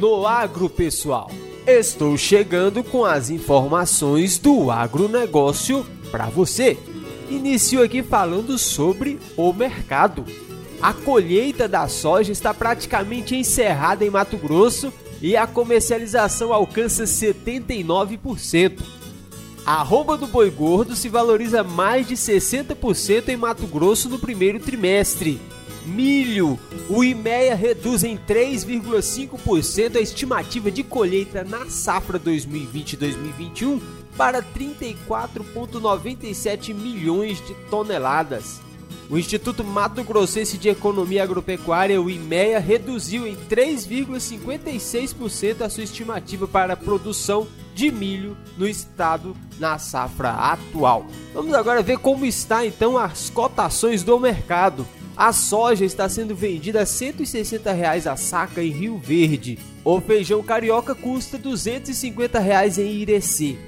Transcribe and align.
no 0.00 0.26
agro, 0.26 0.70
pessoal. 0.70 1.30
Estou 1.66 2.16
chegando 2.16 2.82
com 2.82 3.04
as 3.04 3.28
informações 3.28 4.38
do 4.38 4.70
agronegócio 4.70 5.86
para 6.10 6.24
você. 6.24 6.78
Inicio 7.28 7.82
aqui 7.82 8.02
falando 8.02 8.56
sobre 8.56 9.20
o 9.36 9.52
mercado. 9.52 10.24
A 10.80 10.94
colheita 10.94 11.68
da 11.68 11.86
soja 11.86 12.32
está 12.32 12.54
praticamente 12.54 13.36
encerrada 13.36 14.02
em 14.02 14.08
Mato 14.08 14.38
Grosso 14.38 14.90
e 15.20 15.36
a 15.36 15.46
comercialização 15.46 16.50
alcança 16.50 17.04
79%. 17.04 18.80
A 19.66 19.74
arroba 19.74 20.16
do 20.16 20.26
boi 20.26 20.50
gordo 20.50 20.96
se 20.96 21.10
valoriza 21.10 21.62
mais 21.62 22.08
de 22.08 22.14
60% 22.14 23.28
em 23.28 23.36
Mato 23.36 23.66
Grosso 23.66 24.08
no 24.08 24.18
primeiro 24.18 24.58
trimestre. 24.58 25.38
Milho. 25.86 26.58
O 26.88 27.04
IMEA 27.04 27.54
reduz 27.54 28.02
em 28.04 28.16
3,5% 28.16 29.96
a 29.96 30.00
estimativa 30.00 30.70
de 30.70 30.82
colheita 30.82 31.44
na 31.44 31.68
safra 31.70 32.18
2020-2021 32.18 33.78
para 34.16 34.42
34,97 34.42 36.74
milhões 36.74 37.36
de 37.46 37.52
toneladas. 37.70 38.60
O 39.10 39.18
Instituto 39.18 39.62
Mato 39.64 40.04
Grossense 40.04 40.56
de 40.56 40.68
Economia 40.68 41.24
Agropecuária, 41.24 42.00
o 42.00 42.08
IMEA, 42.08 42.60
reduziu 42.60 43.26
em 43.26 43.34
3,56% 43.34 45.62
a 45.62 45.68
sua 45.68 45.82
estimativa 45.82 46.46
para 46.46 46.74
a 46.74 46.76
produção 46.76 47.48
de 47.74 47.90
milho 47.90 48.36
no 48.56 48.68
estado 48.68 49.36
na 49.58 49.80
safra 49.80 50.30
atual. 50.30 51.06
Vamos 51.34 51.52
agora 51.54 51.82
ver 51.82 51.98
como 51.98 52.24
está 52.24 52.64
então 52.64 52.96
as 52.96 53.30
cotações 53.30 54.04
do 54.04 54.16
mercado. 54.20 54.86
A 55.16 55.32
soja 55.32 55.84
está 55.84 56.08
sendo 56.08 56.32
vendida 56.34 56.82
a 56.82 56.86
160 56.86 57.72
reais 57.72 58.06
a 58.06 58.16
saca 58.16 58.62
em 58.62 58.70
Rio 58.70 58.96
Verde. 58.98 59.58
O 59.84 60.00
feijão 60.00 60.42
carioca 60.42 60.94
custa 60.94 61.36
250 61.36 62.38
reais 62.38 62.78
em 62.78 62.90
Irecê. 62.90 63.58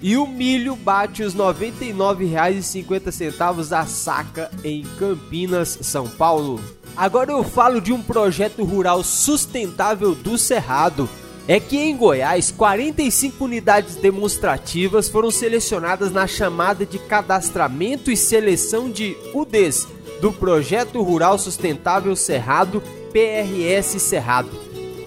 E 0.00 0.16
o 0.16 0.24
milho 0.26 0.76
bate 0.76 1.24
os 1.24 1.34
R$ 1.34 1.40
99,50 1.40 3.76
a 3.76 3.84
saca 3.86 4.48
em 4.62 4.84
Campinas, 4.98 5.76
São 5.82 6.06
Paulo. 6.06 6.60
Agora 6.96 7.32
eu 7.32 7.42
falo 7.42 7.80
de 7.80 7.92
um 7.92 8.00
projeto 8.02 8.62
rural 8.64 9.02
sustentável 9.02 10.14
do 10.14 10.38
Cerrado. 10.38 11.08
É 11.48 11.58
que 11.58 11.78
em 11.78 11.96
Goiás, 11.96 12.52
45 12.52 13.44
unidades 13.44 13.96
demonstrativas 13.96 15.08
foram 15.08 15.30
selecionadas 15.30 16.12
na 16.12 16.26
chamada 16.26 16.84
de 16.84 16.98
cadastramento 16.98 18.10
e 18.10 18.16
seleção 18.16 18.90
de 18.90 19.16
UDES 19.32 19.88
do 20.20 20.32
Projeto 20.32 21.02
Rural 21.02 21.38
Sustentável 21.38 22.14
Cerrado 22.16 22.82
PRS 23.12 24.00
Cerrado. 24.00 24.50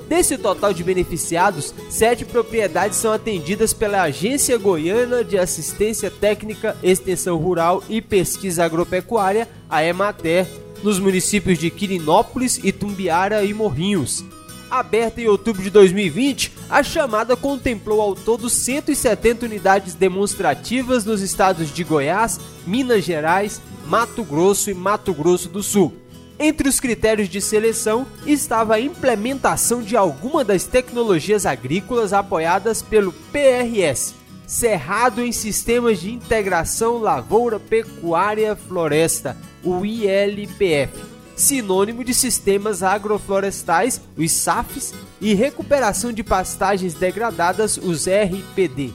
Desse 0.07 0.37
total 0.37 0.73
de 0.73 0.83
beneficiados, 0.83 1.73
sete 1.89 2.25
propriedades 2.25 2.97
são 2.97 3.13
atendidas 3.13 3.73
pela 3.73 4.01
Agência 4.01 4.57
Goiana 4.57 5.23
de 5.23 5.37
Assistência 5.37 6.11
Técnica, 6.11 6.75
Extensão 6.83 7.37
Rural 7.37 7.81
e 7.87 8.01
Pesquisa 8.01 8.65
Agropecuária, 8.65 9.47
a 9.69 9.85
EMATER, 9.85 10.45
nos 10.83 10.99
municípios 10.99 11.57
de 11.57 11.69
Quirinópolis, 11.69 12.59
Itumbiara 12.61 13.45
e 13.45 13.53
Morrinhos. 13.53 14.25
Aberta 14.69 15.21
em 15.21 15.27
outubro 15.27 15.61
de 15.61 15.69
2020, 15.69 16.51
a 16.69 16.81
chamada 16.81 17.35
contemplou 17.35 18.01
ao 18.01 18.15
todo 18.15 18.49
170 18.49 19.45
unidades 19.45 19.95
demonstrativas 19.95 21.05
nos 21.05 21.21
estados 21.21 21.73
de 21.73 21.83
Goiás, 21.83 22.39
Minas 22.65 23.03
Gerais, 23.03 23.61
Mato 23.91 24.23
Grosso 24.23 24.71
e 24.71 24.73
Mato 24.73 25.13
Grosso 25.13 25.49
do 25.49 25.61
Sul. 25.61 25.93
Entre 26.39 26.69
os 26.69 26.79
critérios 26.79 27.27
de 27.27 27.41
seleção 27.41 28.07
estava 28.25 28.75
a 28.75 28.79
implementação 28.79 29.81
de 29.81 29.97
alguma 29.97 30.45
das 30.45 30.63
tecnologias 30.63 31.45
agrícolas 31.45 32.13
apoiadas 32.13 32.81
pelo 32.81 33.11
PRS, 33.33 34.15
Cerrado 34.47 35.21
em 35.21 35.33
Sistemas 35.33 35.99
de 35.99 36.09
Integração 36.09 36.99
Lavoura 36.99 37.59
Pecuária 37.59 38.55
Floresta, 38.55 39.35
o 39.61 39.85
ILPF, 39.85 40.93
sinônimo 41.35 42.01
de 42.05 42.13
sistemas 42.13 42.83
agroflorestais, 42.83 43.99
os 44.15 44.31
SAFs, 44.31 44.93
e 45.19 45.33
recuperação 45.33 46.13
de 46.13 46.23
pastagens 46.23 46.93
degradadas, 46.93 47.75
os 47.75 48.07
RPD, 48.07 48.93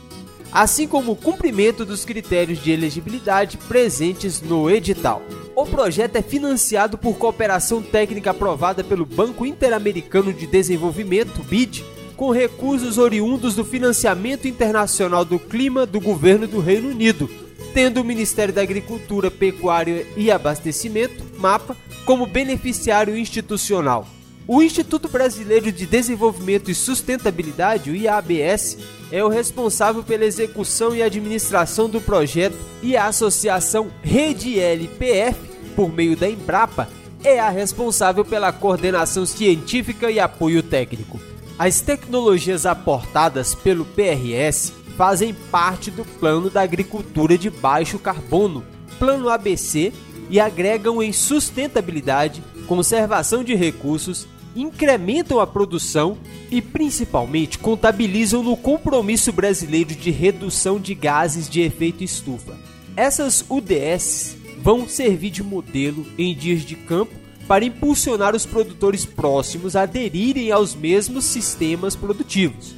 assim 0.56 0.88
como 0.88 1.12
o 1.12 1.16
cumprimento 1.16 1.84
dos 1.84 2.06
critérios 2.06 2.62
de 2.62 2.70
elegibilidade 2.70 3.58
presentes 3.58 4.40
no 4.40 4.70
edital. 4.70 5.20
O 5.54 5.66
projeto 5.66 6.16
é 6.16 6.22
financiado 6.22 6.96
por 6.96 7.18
cooperação 7.18 7.82
técnica 7.82 8.30
aprovada 8.30 8.82
pelo 8.82 9.04
Banco 9.04 9.44
Interamericano 9.44 10.32
de 10.32 10.46
Desenvolvimento, 10.46 11.42
BID, 11.42 11.84
com 12.16 12.30
recursos 12.30 12.96
oriundos 12.96 13.54
do 13.54 13.66
Financiamento 13.66 14.48
Internacional 14.48 15.26
do 15.26 15.38
Clima 15.38 15.84
do 15.84 16.00
Governo 16.00 16.46
do 16.46 16.58
Reino 16.58 16.88
Unido, 16.88 17.28
tendo 17.74 18.00
o 18.00 18.04
Ministério 18.04 18.54
da 18.54 18.62
Agricultura, 18.62 19.30
Pecuária 19.30 20.06
e 20.16 20.30
Abastecimento, 20.30 21.22
MAPA, 21.38 21.76
como 22.06 22.24
beneficiário 22.24 23.14
institucional. 23.14 24.08
O 24.48 24.62
Instituto 24.62 25.06
Brasileiro 25.06 25.70
de 25.70 25.84
Desenvolvimento 25.84 26.70
e 26.70 26.74
Sustentabilidade, 26.74 27.90
o 27.90 27.96
IABS, 27.96 28.78
é 29.10 29.22
o 29.24 29.28
responsável 29.28 30.02
pela 30.02 30.24
execução 30.24 30.94
e 30.94 31.02
administração 31.02 31.88
do 31.88 32.00
projeto 32.00 32.56
e 32.82 32.96
a 32.96 33.06
associação 33.06 33.88
Rede 34.02 34.58
LPF, 34.58 35.38
por 35.74 35.92
meio 35.92 36.16
da 36.16 36.28
Embrapa, 36.28 36.88
é 37.22 37.38
a 37.38 37.48
responsável 37.48 38.24
pela 38.24 38.52
coordenação 38.52 39.24
científica 39.26 40.10
e 40.10 40.20
apoio 40.20 40.62
técnico. 40.62 41.20
As 41.58 41.80
tecnologias 41.80 42.66
aportadas 42.66 43.54
pelo 43.54 43.84
PRS 43.84 44.72
fazem 44.96 45.34
parte 45.50 45.90
do 45.90 46.04
Plano 46.04 46.50
da 46.50 46.62
Agricultura 46.62 47.36
de 47.36 47.50
Baixo 47.50 47.98
Carbono, 47.98 48.64
Plano 48.98 49.28
ABC, 49.28 49.92
e 50.28 50.40
agregam 50.40 51.02
em 51.02 51.12
sustentabilidade, 51.12 52.42
conservação 52.66 53.44
de 53.44 53.54
recursos, 53.54 54.26
incrementam 54.56 55.38
a 55.38 55.46
produção 55.46 56.16
e 56.50 56.62
principalmente 56.62 57.58
contabilizam 57.58 58.42
no 58.42 58.56
compromisso 58.56 59.32
brasileiro 59.32 59.94
de 59.94 60.10
redução 60.10 60.80
de 60.80 60.94
gases 60.94 61.48
de 61.48 61.60
efeito 61.60 62.02
estufa. 62.02 62.56
Essas 62.96 63.44
UDS 63.48 64.36
vão 64.62 64.88
servir 64.88 65.30
de 65.30 65.42
modelo 65.42 66.06
em 66.16 66.34
dias 66.34 66.62
de 66.62 66.74
campo 66.74 67.12
para 67.46 67.64
impulsionar 67.64 68.34
os 68.34 68.44
produtores 68.44 69.04
próximos 69.04 69.76
a 69.76 69.82
aderirem 69.82 70.50
aos 70.50 70.74
mesmos 70.74 71.24
sistemas 71.24 71.94
produtivos. 71.94 72.74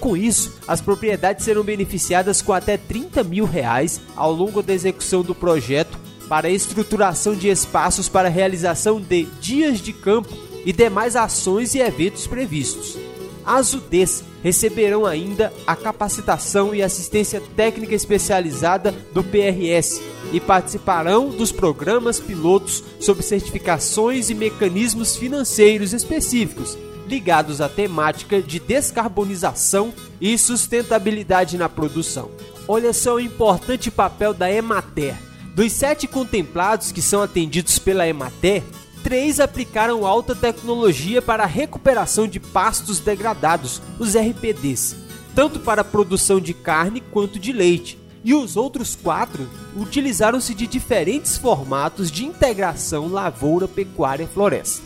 Com 0.00 0.16
isso, 0.16 0.58
as 0.66 0.80
propriedades 0.80 1.44
serão 1.44 1.62
beneficiadas 1.62 2.40
com 2.40 2.52
até 2.52 2.76
30 2.76 3.24
mil 3.24 3.44
reais 3.44 4.00
ao 4.14 4.32
longo 4.32 4.62
da 4.62 4.72
execução 4.72 5.22
do 5.22 5.34
projeto 5.34 5.98
para 6.28 6.48
a 6.48 6.50
estruturação 6.50 7.34
de 7.34 7.48
espaços 7.48 8.08
para 8.08 8.28
realização 8.28 9.00
de 9.00 9.24
dias 9.40 9.80
de 9.80 9.92
campo 9.92 10.34
e 10.66 10.72
demais 10.72 11.16
ações 11.16 11.74
e 11.74 11.78
eventos 11.78 12.26
previstos. 12.26 12.98
As 13.46 13.72
UDEs 13.72 14.24
receberão 14.42 15.06
ainda 15.06 15.52
a 15.66 15.76
capacitação 15.76 16.74
e 16.74 16.82
assistência 16.82 17.40
técnica 17.54 17.94
especializada 17.94 18.92
do 19.14 19.22
PRS 19.22 20.02
e 20.32 20.40
participarão 20.40 21.30
dos 21.30 21.52
programas 21.52 22.18
pilotos 22.18 22.82
sobre 23.00 23.22
certificações 23.22 24.28
e 24.28 24.34
mecanismos 24.34 25.16
financeiros 25.16 25.92
específicos 25.92 26.76
ligados 27.08 27.60
à 27.60 27.68
temática 27.68 28.42
de 28.42 28.58
descarbonização 28.58 29.94
e 30.20 30.36
sustentabilidade 30.36 31.56
na 31.56 31.68
produção. 31.68 32.30
Olha 32.68 32.92
só 32.92 33.14
o 33.14 33.20
importante 33.20 33.90
papel 33.90 34.34
da 34.34 34.50
Emater. 34.50 35.14
Dos 35.54 35.72
sete 35.72 36.06
contemplados 36.06 36.92
que 36.92 37.00
são 37.00 37.22
atendidos 37.22 37.78
pela 37.78 38.06
Emater, 38.06 38.62
três 39.06 39.38
aplicaram 39.38 40.04
alta 40.04 40.34
tecnologia 40.34 41.22
para 41.22 41.44
a 41.44 41.46
recuperação 41.46 42.26
de 42.26 42.40
pastos 42.40 42.98
degradados, 42.98 43.80
os 44.00 44.16
RPDs, 44.16 44.96
tanto 45.32 45.60
para 45.60 45.82
a 45.82 45.84
produção 45.84 46.40
de 46.40 46.52
carne 46.52 47.00
quanto 47.00 47.38
de 47.38 47.52
leite. 47.52 47.96
E 48.24 48.34
os 48.34 48.56
outros 48.56 48.96
quatro 48.96 49.48
utilizaram-se 49.76 50.52
de 50.56 50.66
diferentes 50.66 51.36
formatos 51.38 52.10
de 52.10 52.24
integração 52.24 53.06
lavoura-pecuária-floresta. 53.06 54.82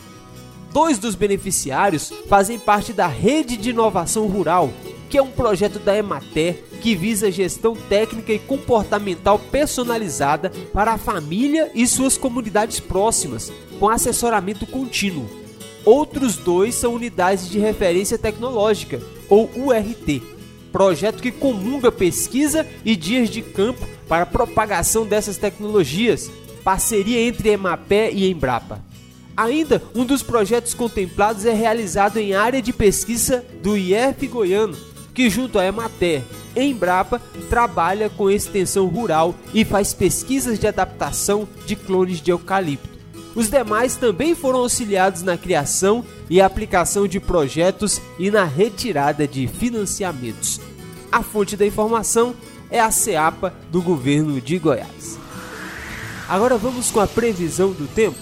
Dois 0.71 0.99
dos 0.99 1.15
beneficiários 1.15 2.13
fazem 2.29 2.59
parte 2.59 2.93
da 2.93 3.07
Rede 3.07 3.57
de 3.57 3.71
Inovação 3.71 4.27
Rural, 4.27 4.71
que 5.09 5.17
é 5.17 5.21
um 5.23 5.31
projeto 5.31 5.79
da 5.79 5.97
Emater 5.97 6.63
que 6.81 6.95
visa 6.95 7.31
gestão 7.31 7.75
técnica 7.75 8.33
e 8.33 8.39
comportamental 8.39 9.37
personalizada 9.37 10.51
para 10.73 10.93
a 10.93 10.97
família 10.97 11.71
e 11.73 11.87
suas 11.87 12.17
comunidades 12.17 12.79
próximas, 12.79 13.51
com 13.79 13.87
assessoramento 13.87 14.65
contínuo. 14.65 15.29
Outros 15.85 16.35
dois 16.35 16.75
são 16.75 16.93
unidades 16.93 17.49
de 17.49 17.59
referência 17.59 18.17
tecnológica, 18.17 18.99
ou 19.29 19.49
URT, 19.55 20.21
projeto 20.71 21.21
que 21.21 21.31
comunga 21.31 21.91
pesquisa 21.91 22.67
e 22.83 22.95
dias 22.95 23.29
de 23.29 23.41
campo 23.41 23.87
para 24.07 24.25
propagação 24.25 25.05
dessas 25.05 25.37
tecnologias, 25.37 26.29
parceria 26.63 27.19
entre 27.21 27.49
Emapé 27.49 28.11
e 28.11 28.29
Embrapa. 28.29 28.83
Ainda, 29.35 29.81
um 29.95 30.05
dos 30.05 30.21
projetos 30.21 30.73
contemplados 30.73 31.45
é 31.45 31.53
realizado 31.53 32.17
em 32.17 32.33
área 32.33 32.61
de 32.61 32.73
pesquisa 32.73 33.45
do 33.63 33.77
IEF 33.77 34.27
Goiano, 34.27 34.77
que 35.13 35.29
junto 35.29 35.57
à 35.57 35.65
Emater, 35.65 36.23
Embrapa, 36.55 37.21
trabalha 37.49 38.09
com 38.09 38.29
extensão 38.29 38.87
rural 38.87 39.35
e 39.53 39.63
faz 39.63 39.93
pesquisas 39.93 40.59
de 40.59 40.67
adaptação 40.67 41.47
de 41.65 41.75
clones 41.75 42.21
de 42.21 42.31
eucalipto. 42.31 42.89
Os 43.33 43.49
demais 43.49 43.95
também 43.95 44.35
foram 44.35 44.59
auxiliados 44.59 45.23
na 45.23 45.37
criação 45.37 46.03
e 46.29 46.41
aplicação 46.41 47.07
de 47.07 47.19
projetos 47.19 48.01
e 48.19 48.29
na 48.29 48.43
retirada 48.43 49.27
de 49.27 49.47
financiamentos. 49.47 50.59
A 51.11 51.23
fonte 51.23 51.55
da 51.55 51.65
informação 51.65 52.35
é 52.69 52.79
a 52.79 52.91
CEAPA 52.91 53.53
do 53.69 53.81
governo 53.81 54.39
de 54.41 54.57
Goiás. 54.57 55.17
Agora 56.27 56.57
vamos 56.57 56.91
com 56.91 56.99
a 56.99 57.07
previsão 57.07 57.71
do 57.71 57.87
tempo. 57.87 58.17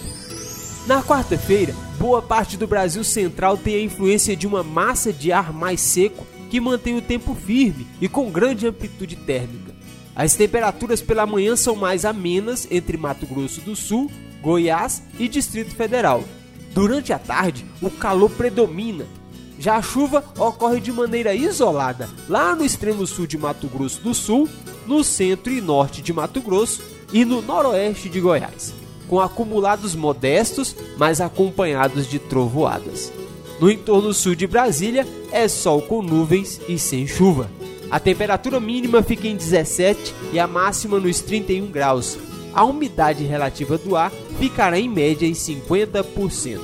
Na 0.86 1.02
quarta-feira, 1.02 1.74
boa 1.98 2.22
parte 2.22 2.56
do 2.56 2.66
Brasil 2.66 3.04
central 3.04 3.56
tem 3.56 3.76
a 3.76 3.82
influência 3.82 4.34
de 4.34 4.46
uma 4.46 4.62
massa 4.62 5.12
de 5.12 5.30
ar 5.30 5.52
mais 5.52 5.80
seco 5.80 6.26
que 6.50 6.60
mantém 6.60 6.96
o 6.96 7.02
tempo 7.02 7.34
firme 7.34 7.86
e 8.00 8.08
com 8.08 8.30
grande 8.30 8.66
amplitude 8.66 9.16
térmica. 9.16 9.74
As 10.14 10.34
temperaturas 10.34 11.00
pela 11.00 11.24
manhã 11.24 11.56
são 11.56 11.76
mais 11.76 12.04
amenas 12.04 12.66
entre 12.70 12.96
Mato 12.98 13.24
Grosso 13.24 13.60
do 13.60 13.74
Sul 13.74 14.10
Goiás 14.40 15.02
e 15.18 15.28
Distrito 15.28 15.74
Federal. 15.74 16.24
Durante 16.72 17.12
a 17.12 17.18
tarde, 17.18 17.64
o 17.80 17.90
calor 17.90 18.30
predomina. 18.30 19.06
Já 19.58 19.76
a 19.76 19.82
chuva 19.82 20.24
ocorre 20.38 20.80
de 20.80 20.90
maneira 20.90 21.34
isolada 21.34 22.08
lá 22.28 22.56
no 22.56 22.64
extremo 22.64 23.06
sul 23.06 23.26
de 23.26 23.36
Mato 23.36 23.68
Grosso 23.68 24.00
do 24.00 24.14
Sul, 24.14 24.48
no 24.86 25.04
centro 25.04 25.52
e 25.52 25.60
norte 25.60 26.00
de 26.00 26.12
Mato 26.12 26.40
Grosso 26.40 26.82
e 27.12 27.24
no 27.24 27.42
noroeste 27.42 28.08
de 28.08 28.20
Goiás, 28.20 28.72
com 29.06 29.20
acumulados 29.20 29.94
modestos, 29.94 30.74
mas 30.96 31.20
acompanhados 31.20 32.06
de 32.08 32.18
trovoadas. 32.18 33.12
No 33.60 33.70
entorno 33.70 34.14
sul 34.14 34.34
de 34.34 34.46
Brasília, 34.46 35.06
é 35.30 35.46
sol 35.46 35.82
com 35.82 36.00
nuvens 36.00 36.58
e 36.66 36.78
sem 36.78 37.06
chuva. 37.06 37.50
A 37.90 38.00
temperatura 38.00 38.58
mínima 38.58 39.02
fica 39.02 39.28
em 39.28 39.36
17 39.36 40.14
e 40.32 40.38
a 40.38 40.46
máxima 40.46 40.98
nos 40.98 41.20
31 41.20 41.66
graus, 41.66 42.16
a 42.54 42.64
umidade 42.64 43.24
relativa 43.24 43.76
do 43.76 43.96
ar 43.96 44.10
ficará 44.38 44.78
em 44.78 44.88
média 44.88 45.26
em 45.26 45.32
50%. 45.32 46.58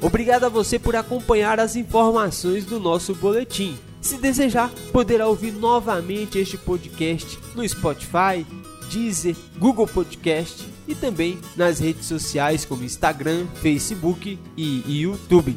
Obrigado 0.00 0.44
a 0.44 0.48
você 0.48 0.78
por 0.78 0.96
acompanhar 0.96 1.60
as 1.60 1.76
informações 1.76 2.64
do 2.64 2.80
nosso 2.80 3.14
boletim. 3.14 3.76
Se 4.00 4.16
desejar, 4.16 4.70
poderá 4.90 5.28
ouvir 5.28 5.52
novamente 5.52 6.38
este 6.38 6.56
podcast 6.56 7.38
no 7.54 7.68
Spotify, 7.68 8.44
Deezer, 8.90 9.36
Google 9.58 9.86
Podcast 9.86 10.66
e 10.88 10.94
também 10.94 11.38
nas 11.56 11.78
redes 11.78 12.06
sociais 12.06 12.64
como 12.64 12.82
Instagram, 12.82 13.46
Facebook 13.60 14.38
e 14.56 14.82
YouTube. 15.02 15.56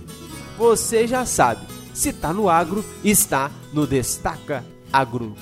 Você 0.57 1.05
já 1.05 1.25
sabe, 1.25 1.65
se 1.93 2.09
está 2.09 2.31
no 2.31 2.49
agro, 2.49 2.83
está 3.03 3.51
no 3.73 3.85
Destaca 3.85 4.63
Agro. 4.91 5.35